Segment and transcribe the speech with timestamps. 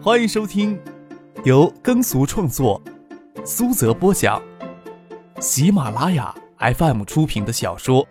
[0.00, 0.80] 欢迎收听
[1.44, 2.80] 由耕俗创作、
[3.44, 4.40] 苏泽播讲、
[5.40, 8.06] 喜马拉雅 FM 出品的小说《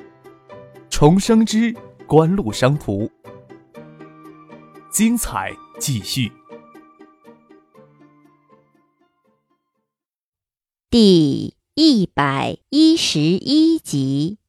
[0.89, 1.73] 重生之
[2.05, 3.03] 官路商途》，
[4.91, 6.29] 精彩继续，
[10.89, 14.39] 第一百一十一集。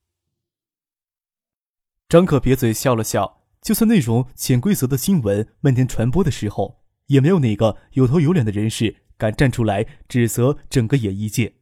[2.08, 6.77] 张可撇嘴笑了笑，就算那种潜规则的新闻漫天传播的时候。
[7.08, 11.56] 也没有哪个有头有脸的人士敢站出来指责整个演艺界。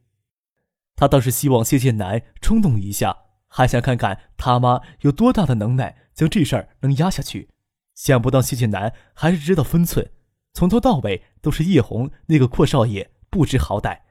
[0.95, 7.49] 他倒是希望谢剑南冲动一下，还想看看他妈有多大的能耐将这事儿能压下去。
[7.93, 10.11] 想不到谢剑南还是知道分寸，
[10.53, 14.01] 从头到尾都是叶红那个阔少爷不知好歹。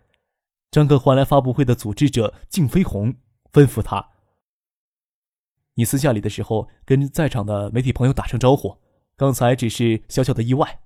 [0.71, 3.15] 张克唤来发布会的组织者靳飞鸿，
[3.53, 4.11] 吩咐他
[5.75, 8.79] ：“你私下里的时候跟在场的媒体朋友打声招呼，
[9.17, 10.81] 刚才只是小小的意外。”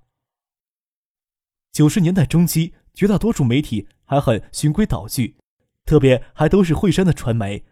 [1.72, 5.36] 九十年代中期，绝大多数媒体还很循规蹈矩，
[5.84, 7.64] 特别还都是惠山的传媒。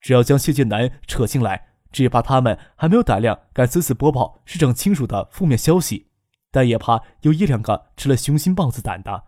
[0.00, 6.06] 只要将谢剑南扯进来，只怕他们还没有胆量敢私自播报市长亲属的负面消息，
[6.52, 9.24] 但也怕有一两个吃了雄心豹子胆的，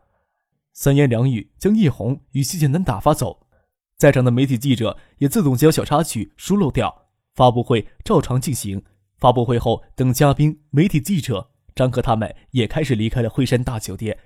[0.73, 3.49] 三言两语将叶红与谢剑南打发走。
[3.97, 8.85] 在场的媒体记者也自动将小插曲疏漏掉，发布会照常进行。
[9.19, 11.52] 发布会后，等嘉宾、媒体记者。
[11.75, 14.19] 张克他们也开始离开了惠山大酒店。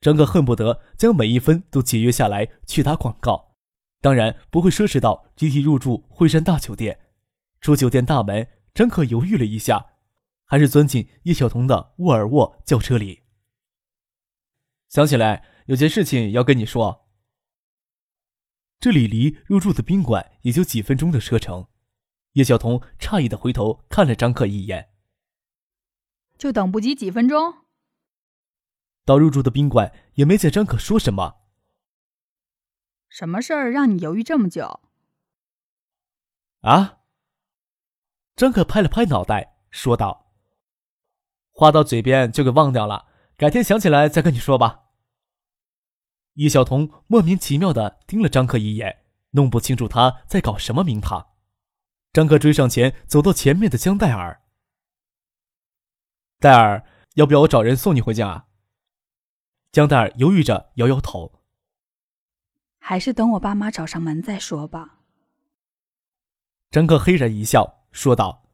[0.00, 3.56] 张克恨不得将每一分都节约下来去打广告，
[4.00, 6.98] 当然不会奢侈到集体入住惠山大酒店。
[7.60, 9.86] 出酒店大门，张克犹豫了一下，
[10.44, 13.22] 还是钻进叶晓彤的沃尔沃轿车里。
[14.90, 17.08] 想起来有件事情要跟你说。
[18.78, 21.68] 这里离入住的宾馆也就几分钟的车程。
[22.32, 24.90] 叶晓彤诧异的回头看了张克一眼。
[26.44, 27.64] 就等不及几分钟。
[29.06, 31.36] 到入住的宾馆也没见张可说什么。
[33.08, 34.80] 什么事儿让你犹豫这么久？
[36.60, 36.98] 啊！
[38.36, 40.34] 张可拍了拍脑袋，说道
[41.50, 43.06] ：“话到嘴边就给忘掉了，
[43.38, 44.90] 改天想起来再跟你说吧。”
[46.34, 51.28] 易晓彤莫名其妙的盯了张可一眼，弄不清楚他在搞什么名堂。
[52.12, 54.42] 张可追上前，走到前面的江黛儿。
[56.44, 56.84] 戴尔，
[57.14, 58.44] 要不要我找人送你回家？
[59.72, 61.40] 江戴尔犹豫着摇摇头，
[62.78, 64.98] 还是等我爸妈找上门再说吧。
[66.70, 68.50] 张克嘿然一笑，说道：“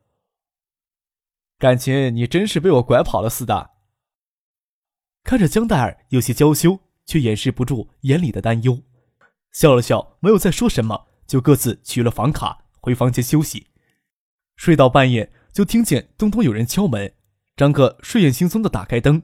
[1.59, 3.73] 感情你真是被我拐跑了似的。”
[5.25, 8.85] 看着江戴尔有些娇羞，却掩饰不住眼里的担忧，
[9.51, 13.67] 笑了笑，没有再说什么，就各自取了房卡回房间休息。
[14.55, 17.17] 睡到半夜，就听见咚咚有人敲门。
[17.61, 19.23] 张克睡眼惺忪的打开灯，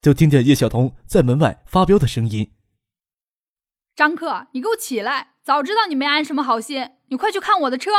[0.00, 2.54] 就听见叶晓彤在门外发飙的声音
[3.96, 5.34] ：“张克，你给我起来！
[5.42, 7.90] 早知道你没安什么好心，你快去看我的车。”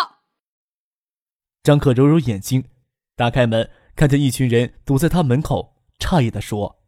[1.61, 2.69] 张克揉揉眼睛，
[3.17, 6.81] 打开门，看见一群人堵在他门口，诧异的说：“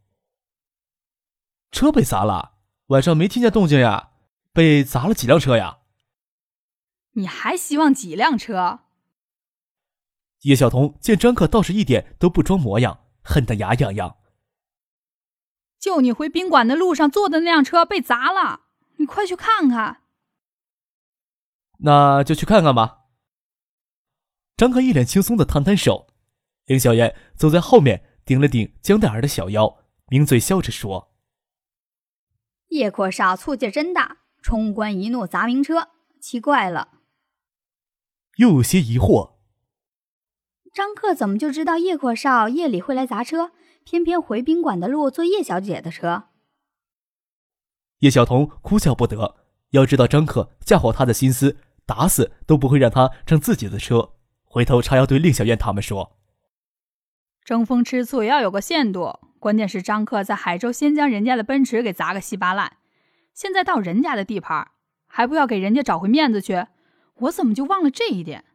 [1.71, 2.53] 车被砸了？
[2.85, 4.11] 晚上没听见动静呀？
[4.53, 5.79] 被砸了几辆车呀？”
[7.15, 8.85] 你还希望几辆车？
[10.47, 14.15] 叶晓彤见张克倒是一点都不装模样，恨得牙痒痒。
[15.77, 18.61] 就你回宾馆的路上坐的那辆车被砸了，
[18.95, 20.03] 你快去看看。
[21.79, 23.07] 那就去看看吧。
[24.55, 26.07] 张克一脸轻松的摊摊手，
[26.63, 31.13] 林小燕走在后面顶了顶江黛儿的小腰，抿嘴笑着说
[32.69, 35.89] ：“叶阔少醋劲真大，冲冠一怒砸名车，
[36.21, 37.01] 奇怪了。”
[38.39, 39.35] 又有些疑惑。
[40.77, 43.49] 张克怎么就知道叶阔少夜里会来砸车，
[43.83, 46.25] 偏偏回宾馆的路坐叶小姐的车？
[48.01, 49.37] 叶晓彤哭笑不得。
[49.71, 54.11] 要知道张克嫁祸他的心思，打死都不会让他乘自己的车。
[54.43, 56.15] 回头叉腰对令小燕他们说
[57.43, 59.19] ：“争风吃醋也要有个限度。
[59.39, 62.77] 关键是张克在海州先将人家的奔驰给砸个稀巴烂，
[63.33, 64.67] 现在到人家的地盘，
[65.07, 66.67] 还不要给人家找回面子去？
[67.21, 68.45] 我怎么就忘了这一点？”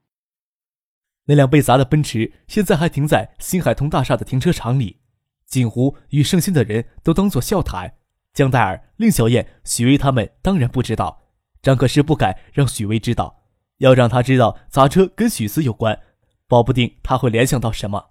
[1.26, 5.00] 那辆被砸的奔驰现在还停在新海通大厦的停车场里，
[5.46, 7.94] 锦湖与盛鑫的人都当作笑谈。
[8.32, 11.22] 江黛儿、令小燕、许巍他们当然不知道。
[11.60, 13.44] 张可是不敢让许巍知道，
[13.78, 16.00] 要让他知道砸车跟许思有关，
[16.48, 18.10] 保不定他会联想到什么。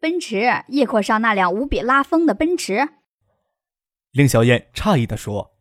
[0.00, 2.88] 奔驰，叶阔上那辆无比拉风的奔驰。
[4.12, 5.56] 令小燕诧异地说：“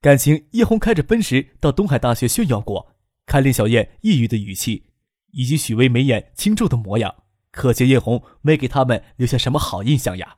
[0.00, 2.94] 感情叶红开着奔驰到东海大学炫耀过。”
[3.26, 4.91] 看令小燕抑郁的语气。
[5.32, 7.14] 以及许巍眉眼清皱的模样，
[7.50, 10.36] 可见叶红没给他们留下什么好印象呀。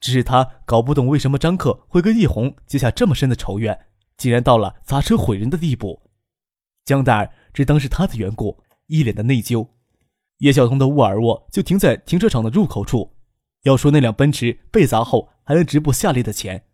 [0.00, 3.86] 只是他搞不懂为什么张克会跟叶红结下这么深的仇怨，
[4.16, 6.02] 竟然到了砸车毁人的地步。
[6.84, 9.68] 江大儿只当是他的缘故，一脸的内疚。
[10.38, 13.14] 叶晓彤的沃尔沃就停在停车场的入口处。
[13.62, 16.64] 要说那辆奔驰被砸后还能值不下列的钱，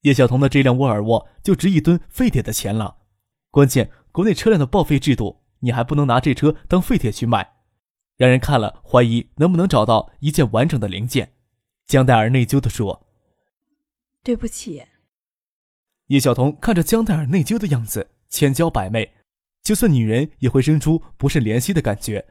[0.00, 2.96] 叶晓彤的这辆沃尔沃就值一吨废铁的钱了。
[3.52, 7.54] 关键国内车辆的报废制度，你还不能拿这车当废铁去卖，
[8.16, 11.32] 让人看了怀疑能不能找到一件完整的零件。
[11.86, 13.06] 江黛儿内疚地说
[14.22, 14.84] ：“对不起。”
[16.08, 19.12] 叶晓彤看着江黛儿内疚的样子，千娇百媚，
[19.62, 22.26] 就算女人也会生出不甚怜惜的感觉。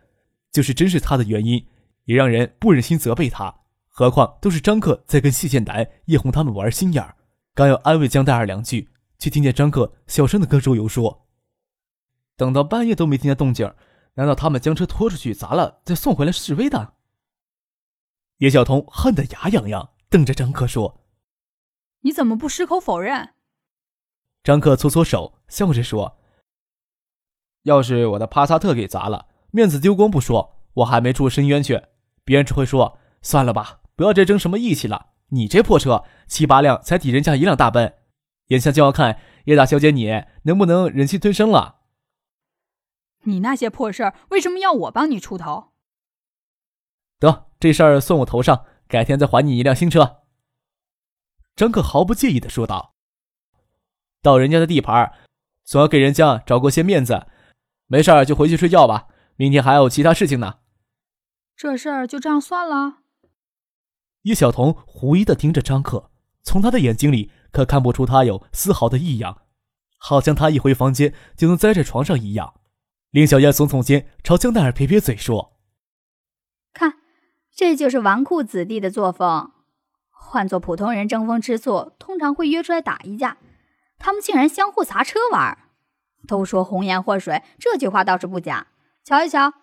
[0.52, 1.66] 就是真是他的原因，
[2.04, 3.56] 也让人不忍心责备他。
[3.88, 7.16] 何况都是张克在跟谢剑南、叶红他们玩心眼儿，
[7.54, 11.26] 刚要安慰江黛儿两句，却听见张克小声的跟周游说
[12.42, 13.72] ：“等到半夜都没听见动静，
[14.16, 16.94] 难道他们将车拖出去砸了再送回来示威的？”
[18.42, 21.02] 叶晓彤恨得牙痒痒，瞪着张克说
[22.02, 23.36] ：“你怎么不矢口否认？”
[24.42, 26.18] 张克搓搓手，笑着说
[27.62, 31.80] ：“要是我的帕萨特给砸了，面子丢光不说，我还没处伸冤去，
[32.24, 35.12] 别人只会说算了吧。”不要再争什么义气了！
[35.28, 37.94] 你这破车七八辆才抵人家一辆大奔，
[38.48, 41.81] 眼下就要看叶大小姐你能不能忍气吞声了。
[43.24, 45.72] 你那些破事儿为什么要我帮你出头？
[47.20, 50.22] 得，这事儿算我头上，改天再还你一辆新车。
[51.56, 52.96] 张克毫不介意的说道
[54.24, 55.12] ：“到人家的地盘，
[55.64, 57.28] 总要给人家找过些面子。
[57.86, 60.60] 没事儿就回去睡觉吧，明天还有其他事情呢。”
[61.56, 63.02] 这事儿就这样算了。
[64.24, 66.10] 叶晓彤狐疑的盯着张克，
[66.42, 69.44] 从他的眼睛里可看不出他有丝毫的异样，
[69.98, 72.61] 好像他一回房间就能栽在床上一样。
[73.12, 75.58] 林小燕耸耸肩，朝江黛儿撇撇嘴说
[76.72, 77.00] ：“看，
[77.54, 79.52] 这就是纨绔子弟的作风。
[80.10, 83.38] 换做普通人争风吃醋，通常会约出来打一架，
[84.00, 85.58] 他们竟然相互砸车玩。
[86.26, 88.68] 都说红颜祸水，这句话倒是不假。
[89.04, 89.56] 瞧一瞧，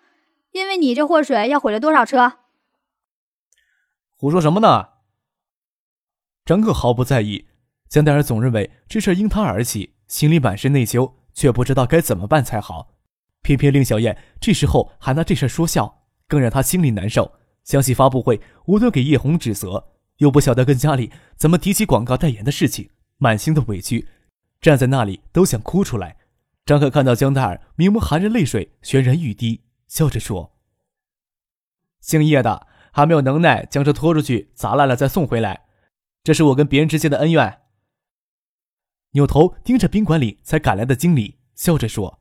[0.51, 2.33] 因为你这祸水，要毁了多少车？”
[4.15, 4.89] 胡说什么呢？
[6.45, 7.47] 张克毫不在意，
[7.87, 12.98] 江黛儿总认为这事因他而起，心里满是内疚，却不知道该怎么办才好。
[13.57, 17.31] 偏偏令小燕这时候还拿这事说笑，更让他心里难受。
[17.63, 24.07] 想起发布会，无端给叶红指责，又不晓得跟家里怎么提起广告代言的事情，满心的委屈，
[24.61, 26.17] 站在那里都想哭出来。
[26.65, 30.55] 张克看到江黛儿明眸含着泪水，泫然欲滴，笑着说
[32.01, 35.67] ：“姓叶的。”还没有能耐将车拖出去砸烂了再送回来，
[36.23, 37.61] 这是我跟别人之间的恩怨。
[39.11, 42.19] 扭头盯着宾馆里才赶来的经理，笑着说：“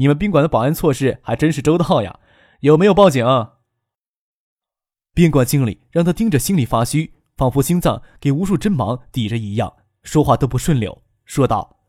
[0.00, 2.20] 你们宾馆的保安措施还真是周到呀，
[2.60, 3.22] 有没有报警？”
[5.12, 11.80] 宾馆经理让他盯着心里发虚，仿佛心脏给无数针芒抵着一样，说话都不顺溜，说道：“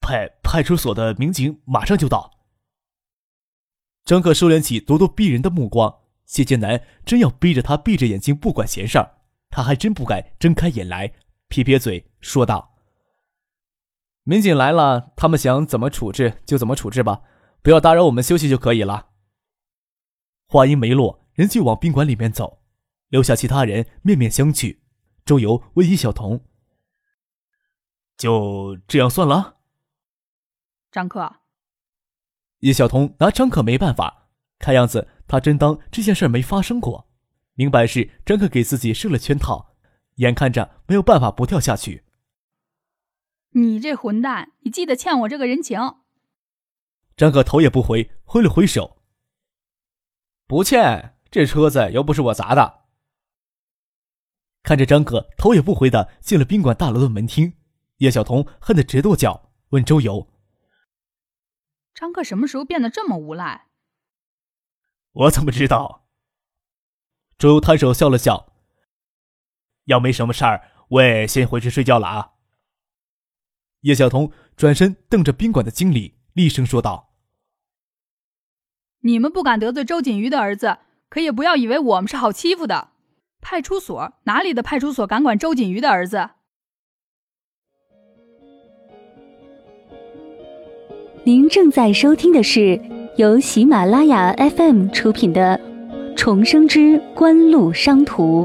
[0.00, 2.30] 派派出所的民警马上就到。”
[4.06, 9.16] 张克收敛起咄咄逼人的目光，谢剑南真要逼着他闭着眼睛不管闲事儿，
[9.50, 11.12] 他还真不敢睁开眼来，
[11.48, 12.73] 撇撇嘴说道
[14.24, 17.22] ：“民警来了，他们想怎么处置就怎么处置吧，
[17.62, 19.10] 不要打扰我们休息就可以了。”
[20.48, 22.62] 话音没落，人就往宾馆里面走，
[23.08, 24.78] 留下其他人面面相觑。
[25.24, 26.44] 周游问叶晓彤
[28.16, 29.58] ：“就这样算了？”
[30.90, 31.36] 张克。
[32.60, 37.10] 叶晓彤拿张克没办法，看样子他真当这件事没发生过，
[37.54, 39.74] 明白是张克给自己设了圈套，
[40.16, 42.04] 眼看着没有办法不跳下去。
[43.56, 45.78] 你这混蛋，你记得欠我这个人情。
[47.16, 49.00] 张可头也不回，挥了挥手
[50.48, 52.86] ：“不欠，这车子又不是我砸的。”
[54.64, 57.56] 看着张可头也不回的进了宾馆大楼的门厅，
[57.98, 60.28] 叶晓彤恨得直跺脚，问周游。
[61.94, 63.68] 张克什么时候变得这么无赖？
[65.12, 66.08] 我怎么知道？
[67.38, 68.52] 周游摊手笑了笑。
[69.84, 72.33] 要没什么事儿，我也先回去睡觉了啊。
[73.84, 77.10] 叶晓彤转身瞪着宾馆的经理，厉声说道
[79.00, 80.78] ：“你们不敢得罪周锦瑜的儿子，
[81.10, 82.88] 可也不要以为我们是好欺负的。
[83.42, 86.30] 派出所哪里的派出所敢管周锦瑜的儿子？”
[91.24, 92.80] 您正在收听的是
[93.16, 95.58] 由喜马拉雅 FM 出品的
[96.16, 98.44] 《重生之官路商途》。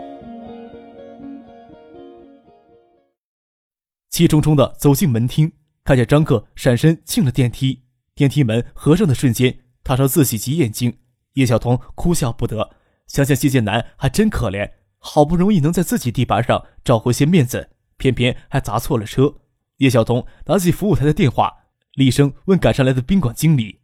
[4.19, 5.53] 气冲冲的走进门厅，
[5.85, 7.83] 看见张克闪身进了电梯，
[8.13, 10.97] 电梯门合上的瞬间，他朝自己挤眼睛。
[11.35, 12.75] 叶晓彤哭笑不得，
[13.07, 19.35] 想想谢剑南还真可怜，好不容易能在自己地盘上找回些面子，偏偏还砸错了车。
[19.77, 21.53] 叶晓彤拿起服务台的电话，
[21.93, 23.79] 厉声问赶上来的宾馆经理：“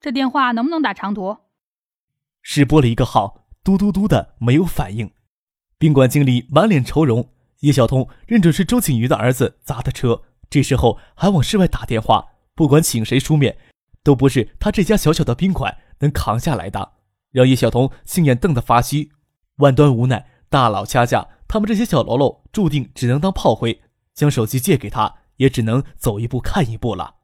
[0.00, 1.36] 这电话能不能打长途？”
[2.40, 5.12] 试拨了一个号，嘟嘟嘟的没有反应。
[5.76, 13.58] 宾馆经理满脸愁容，叶晓彤认准是周景瑜的儿子砸的车，这时候还往室外打电话，不管请谁出面，
[14.02, 16.92] 都不是他这家小小的宾馆能扛下来的，
[17.32, 19.10] 让叶晓彤心眼瞪得发虚。
[19.56, 23.80] 万端无奈，大佬掐架，他们这些小喽啰注定只能当炮灰。
[24.14, 27.16] 将手机借给他，也只能走一步看一步了。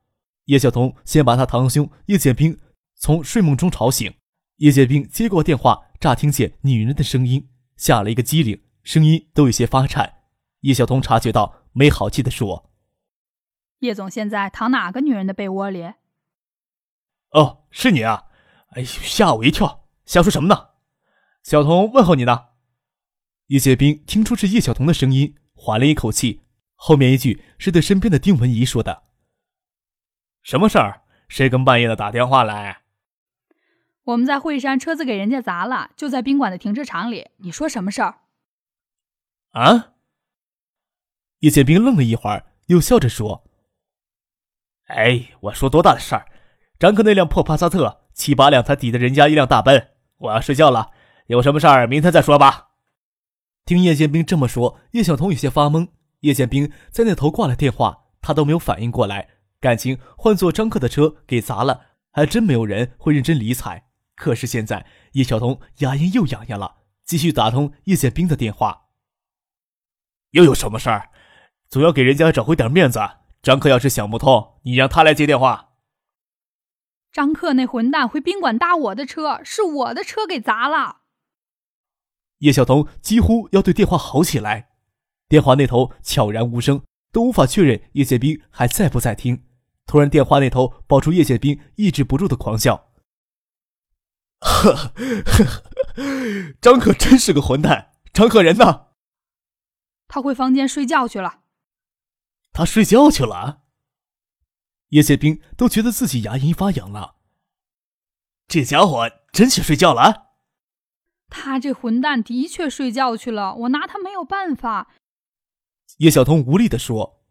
[0.47, 2.59] 叶晓彤先把他堂兄叶建兵
[2.97, 4.13] 从睡梦中吵醒。
[4.59, 10.13] 叶建兵接过电话，乍听见女人的声音，吓了一个机灵，声音都有些发颤。
[10.65, 12.71] 叶晓彤察觉到，没好气地说
[13.81, 15.93] ：“叶总现在躺哪个女人的被窝里
[17.33, 18.25] ？”“哦，是你啊！
[18.71, 19.87] 哎呦，吓我一跳！
[20.07, 20.71] 瞎说什么呢？”
[21.45, 22.47] 小彤问候你呢。
[23.49, 26.47] 叶建兵听出是叶晓彤的声音，缓了一口气。
[26.77, 29.03] 后面一句是对身边的丁文怡说的
[30.43, 31.03] ：“什么事儿？
[31.29, 32.85] 谁跟半夜的打电话来？”
[34.05, 37.29] 我们在惠山车子给人家砸了，就在宾馆的停车场里。
[37.37, 38.21] 你说什么事儿？
[39.51, 39.94] 啊！
[41.45, 43.45] 叶建兵愣了一会儿，又笑着说
[44.89, 46.27] ：“哎，我说多大的事儿？
[46.79, 49.91] 张克那辆破帕萨特七八两才抵得人家一辆大奔。
[50.17, 50.93] 我要睡觉了，
[51.27, 52.71] 有什么事儿明天再说吧。”
[53.67, 55.89] 听叶建兵这么说，叶晓彤有些发懵。
[56.21, 59.29] 叶建兵在那头挂了电话，他都没有反应过来。
[59.61, 63.85] 感情换做张克的车给砸了，还真没有人会认真理睬。
[64.17, 68.85] 可是现在叶晓彤牙龈又痒痒了，继续打通叶建兵的电话。
[70.31, 71.11] 又有什么事儿？
[71.69, 73.01] 总要给人家找回点面子。
[73.43, 75.73] 张克要是想不通，你让他来接电话。
[77.13, 81.03] 张克那混蛋回宾馆搭我的车，是我的车给砸了。
[82.39, 84.71] 叶晓彤几乎要对电话吼起来。
[85.29, 89.45] 电话那头悄然无声，都无法确认叶建兵还在不在听。
[89.87, 92.93] 突然，电话那头爆出叶建兵抑制不住的狂笑
[94.41, 94.95] ：“呵呵，
[96.61, 97.93] 张可真是个混蛋！
[98.13, 98.87] 张可人呢？
[100.09, 101.44] 他回房间睡觉去了。
[102.55, 103.65] 他睡觉去了。”
[104.91, 107.17] 叶建兵都觉得自己牙龈发痒了。
[108.47, 110.29] 这家伙真去睡觉了？
[111.29, 114.95] 他这混蛋的确睡觉去了，我拿他没有办法。
[115.99, 117.25] 叶晓彤无力地说：“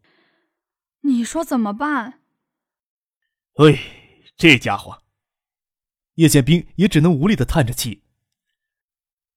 [1.02, 2.20] 你说怎么办？”
[3.56, 3.78] 哎，
[4.36, 5.02] 这家伙！
[6.14, 8.04] 叶宪兵也只能无力的叹着气。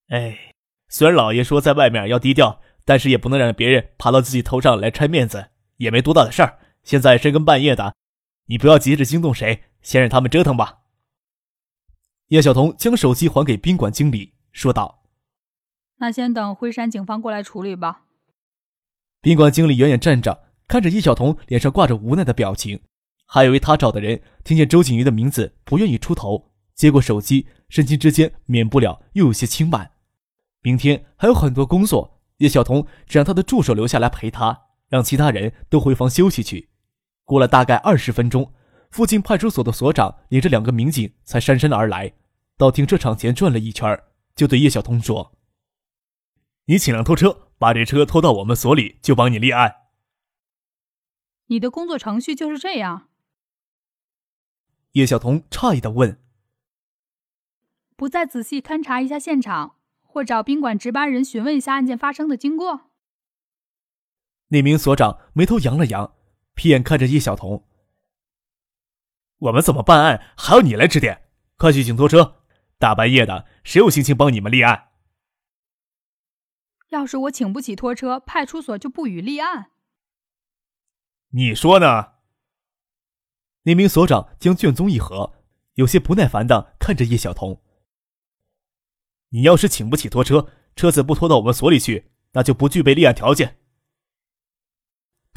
[0.10, 0.54] 哎，
[0.90, 6.60] 虽然老爷说在外面要低调，但是也不能让别人爬到自己头上来拆面子，也没多大的事儿。
[6.84, 7.96] 现在深更半夜的，
[8.46, 10.80] 你不要急着惊动谁，先让他们折腾吧。
[12.28, 15.04] 叶晓彤将手机还给宾馆经理，说道
[16.00, 18.04] ：“那先等辉山警方过来处理吧。”
[19.22, 22.82] 宾馆经理远远站着，看着叶晓彤脸上挂着无奈的表情，
[23.26, 26.52] 还以为他找的人听见周景瑜的名字不愿意出头。
[26.76, 29.92] 接过手机，神情之间免不了又有些轻慢。
[30.62, 36.70] 明天还有很多工作，叶晓彤只让他的助手留下来陪他，让其他人都回房休息去。
[37.24, 38.54] 过了大概二十分钟，
[38.92, 42.14] 附近派出所的所长领着两个民警才姗姗而来，
[42.58, 44.02] 到停车场前转了一圈，
[44.36, 45.38] 就对叶晓彤说
[46.66, 49.78] ：“你请辆拖车。”把这车拖到我们所里，就帮你立案。
[51.48, 53.10] 你的工作程序就是这样？
[54.92, 56.22] 叶晓彤诧异的问
[57.98, 62.92] ：“不再仔细勘察一下现场，或找宾馆值班人询问一下案件发生的经过？”
[64.50, 66.16] 那名所长眉头扬了扬，
[66.56, 67.66] 瞥眼看着叶晓彤
[69.40, 71.30] ：“我们怎么办案，还要你来指点？
[71.58, 72.44] 快去请拖车！
[72.78, 74.90] 大半夜的，谁有心情帮你们立案？”
[76.90, 79.72] 要是我请不起拖车，派出所就不予立案。
[81.32, 82.14] 你说呢？
[83.64, 85.34] 那名所长将卷宗一合，
[85.74, 87.62] 有些不耐烦的看着叶晓彤。
[89.30, 93.60] 你要是请不起拖车，车子不拖到我们所里去，那就不具备立案条件。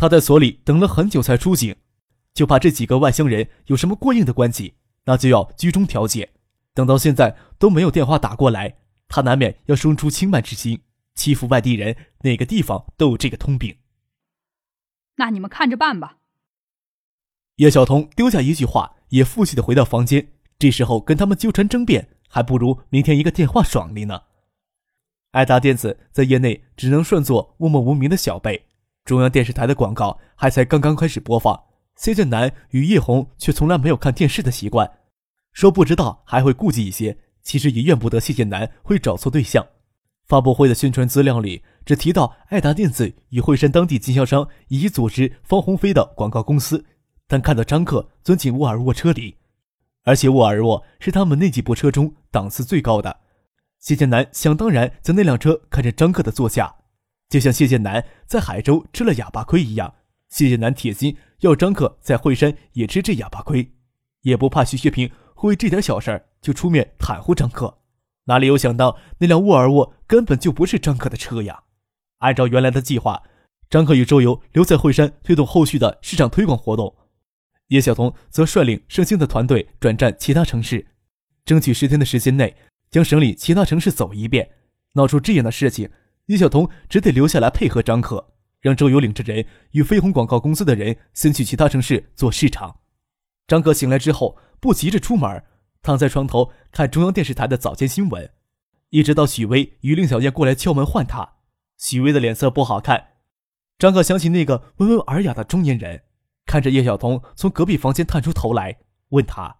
[0.00, 1.76] 他在所里等了很久才出警，
[2.32, 4.72] 就怕这几个外乡人有什么过硬的关系，
[5.04, 6.30] 那就要居中调解。
[6.72, 8.78] 等到现在都没有电话打过来，
[9.08, 10.80] 他难免要生出轻慢之心。
[11.14, 13.76] 欺负外地人，哪个地方都有这个通病。
[15.16, 16.16] 那你们看着办吧。
[17.56, 20.28] 叶晓彤丢下一句话，也负气的回到房间。
[20.58, 24.22] 这时候跟他们纠缠争辩，还不如明天一个电话爽利呢。
[25.32, 28.69] 爱达电子在业内只能算作默默无名的小辈。
[29.04, 31.64] 中央电视台的广告还才刚刚开始播放，
[31.96, 34.90] 谢建南与叶红却从来没有看电视的习惯。
[35.52, 39.66] 说不知道还会顾忌一些，其实也怨不得谢建南会找错对象。
[40.28, 46.84] 发布会的宣传资料里只提到爱达电子与惠山当地经销商以及组织方鸿飞的广告公司，
[47.26, 49.38] 但看到张克钻进沃尔沃车里，
[50.04, 53.18] 而且沃尔沃是他们那几部车中档次最高的。
[53.80, 56.76] 谢剑南想当然将那辆车看成张克的座驾，
[57.30, 59.94] 就像谢剑南在海州吃了哑巴亏一样，
[60.28, 63.72] 谢剑南铁心要张克在惠山也吃这哑巴亏，
[64.22, 67.78] 也不怕徐学平会为这点小事就出面袒护张克。
[68.24, 71.62] 哪里有想到那辆沃尔沃根本就不是张克的车呀？
[72.18, 73.22] 按照原来的计划，
[73.70, 76.94] 张克与周游留在惠山推动后续的市场推广活动，
[77.68, 80.84] 叶晓彤则率领盛兴的团队转战其他城市，
[81.44, 82.56] 争取十天的时间内
[82.90, 84.50] 将省里其他城市走一遍。
[84.94, 85.88] 闹出这样的事情，
[86.30, 92.82] 叶晓彤只得留下来配合张克，让周游领着人与飞鸿广告公司的人先去其他城市做市场。
[93.48, 95.44] 张克醒来之后不急着出门。
[95.82, 98.30] 躺在床头看中央电视台的早间新闻，
[98.90, 101.36] 一直到许巍与令小燕过来敲门唤他，
[101.78, 103.08] 许巍的脸色不好看。
[103.78, 106.02] 张克想起那个温文尔雅的中年人，
[106.46, 109.56] 看着叶晓彤从隔壁房间探出头来，问他：“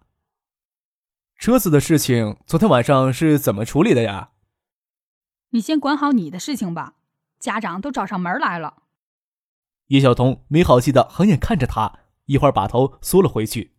[1.37, 4.29] 车子的事情，昨天晚上是怎么处理的呀？”
[5.51, 6.95] 你先管好你的事情吧，
[7.39, 8.83] 家长都找上门来了。
[9.87, 13.73] 叶晓彤没好气的横眼看着他，一会儿把头缩了回去。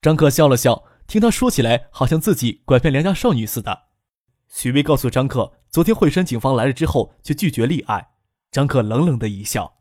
[0.00, 0.84] 张克笑了笑。
[1.08, 3.84] 听他说起来，好像自己拐骗良家少女似的。
[4.46, 8.08] 许巍告诉张克，昨天惠山警方来了之后，就拒绝立案。
[8.50, 9.78] 张克冷冷的一笑：“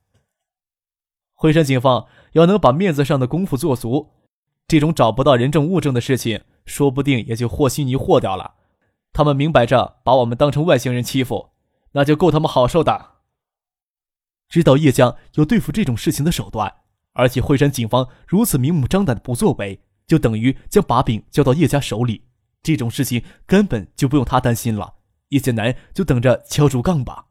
[1.35, 4.13] 惠山警方要能把面子上的功夫做足，
[4.69, 8.53] 这种找不到人证物证的事情，说不定也就和稀泥和掉了。
[9.17, 11.49] 他们明摆着把我们当成外星人欺负，
[11.93, 13.13] 那就够他们好受的。
[14.47, 16.71] 知道叶江有对付这种事情的手段，
[17.13, 22.23] 而且惠山警方如此明目张胆的不作为。”就等于将把柄交到叶家手里，
[22.63, 24.93] 这种事情根本就不用他担心了。
[25.29, 27.25] 叶剑南就等着敲竹杠吧。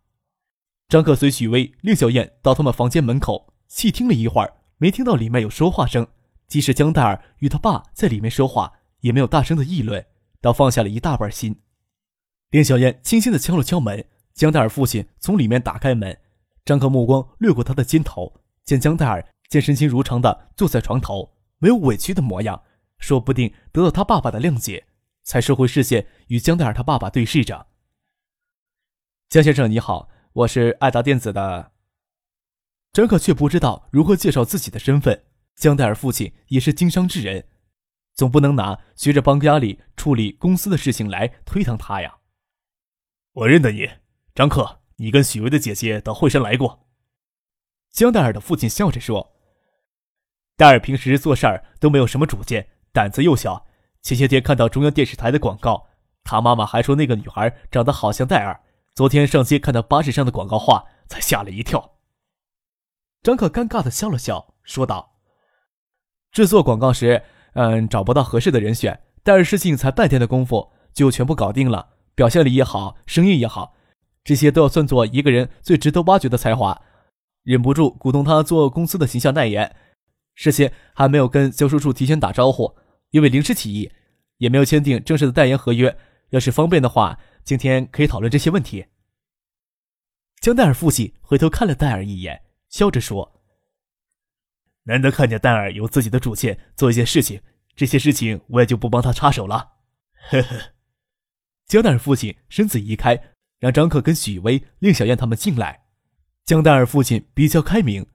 [0.87, 6.07] 张克随许巍、令小燕到他们房间门口，细听了一会儿，没听到里面有说话声。
[6.47, 10.05] 即使江黛儿与他爸在里面说话，也没有大声的议论，
[10.43, 11.63] 倒放下了一大半心。
[12.51, 14.05] 林小燕轻轻的敲了敲门，
[14.35, 16.17] 江戴尔父亲从里面打开门。
[16.65, 21.33] 张克目光掠过他的肩头，见江黛儿见身心如常的坐在床头。
[21.59, 22.63] 没有委屈的模样，
[22.99, 24.87] 说不定得到他爸爸的谅解，
[25.25, 27.67] 才收回视线与江黛儿他爸爸对视着。
[29.29, 31.73] 江先生你好，我是爱达电子的。
[32.93, 35.25] 张可却不知道如何介绍自己的身份。
[35.57, 37.47] 江黛儿父亲也是经商之人，
[38.15, 42.19] 总不能拿学着帮家里处理公司的事情来推搪他呀。
[43.37, 43.87] 我认得你，
[44.35, 46.87] 张克，你跟许巍的姐姐到惠山来过。
[47.91, 49.35] 江黛儿的父亲笑着说。
[50.57, 53.67] 戴尔平时做事儿都没有什么主见，胆子又小。
[54.01, 55.87] 前些天看到中央电视台的广告，
[56.25, 58.59] 他妈妈还说那个女孩长得好像戴尔。
[58.95, 61.99] 昨天上街看到巴士上的广告画，才吓了一跳。
[63.23, 65.19] 张可尴尬的笑了笑，说道
[66.33, 67.23] ：“制作广告时，
[67.53, 73.77] 嗯，找不到合适的人选，戴尔事情才半天的功夫就全部搞定了，表现力也好，声音也好，
[74.25, 76.83] 这些都要算作一个人最值得挖掘的才华。
[77.45, 79.77] 忍不住鼓动他做公司的形象代言。”
[80.35, 82.77] 事先还没有跟销售处提前打招呼，
[83.11, 83.91] 因为临时起意，
[84.39, 85.97] 也没有签订正式的代言合约。
[86.31, 88.87] 要是方便的话，今天可以讨论这些问题。
[90.41, 93.41] 江戴尔父亲回头看了戴尔一眼，笑着说
[94.85, 97.41] ：“难得看见戴尔有自己的主见，做一件事情，
[97.75, 99.75] 这些事情我也就不帮他插手了。”
[100.31, 100.76] 呵呵。
[101.67, 103.21] 江戴尔父亲身子移开，
[103.59, 105.83] 让张克跟许巍、令小燕他们进来。
[106.45, 108.07] 江戴尔父亲比较开明。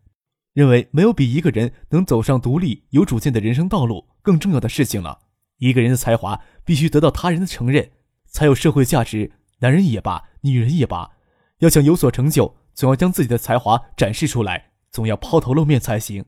[0.54, 5.20] 认为没有比一个人能走上独立、有主见的人生道路更重要的事情了。
[5.58, 7.92] 一个人的才华必须得到他人的承认，
[8.26, 9.32] 才有社会价值。
[9.60, 11.12] 男人也罢，女人也罢，
[11.60, 16.26] 要想有所成就，总要将自己的才华展示出来，总要抛头露面才行。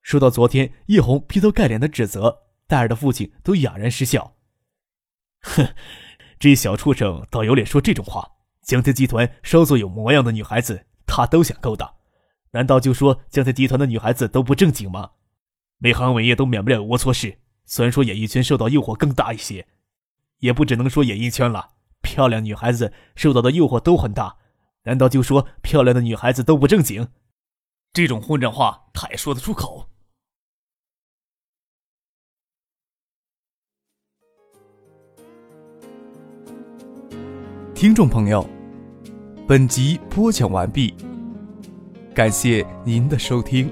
[0.00, 4.36] 说到昨天叶红劈头盖脸的指责，戴尔的父亲都哑然失笑。
[5.40, 5.74] 哼，
[6.38, 8.26] 这小畜生倒有脸说这种话。
[8.62, 11.92] 江天集团稍作有模样的女孩子，他都想勾搭。
[12.52, 15.10] 难道就说江天集团的女孩子都不正经吗？
[15.78, 17.38] 每行每业都免不了龌龊事。
[17.64, 19.66] 虽然说演艺圈受到诱惑更大一些，
[20.38, 21.70] 也不只能说演艺圈了。
[22.02, 24.36] 漂亮女孩子受到的诱惑都很大。
[24.84, 27.08] 难道就说漂亮的女孩子都不正经？
[27.92, 29.90] 这种混账话他也说得出口？
[37.80, 38.44] 听众朋友，
[39.46, 40.92] 本集播讲完毕。
[42.12, 43.70] 感谢您的收听。